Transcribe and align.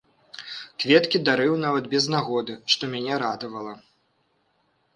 Кветкі 0.83 1.17
дарыў 1.27 1.53
нават 1.65 1.85
без 1.93 2.09
нагоды, 2.15 2.53
што 2.77 2.83
мяне 2.97 3.21
радавала. 3.27 3.73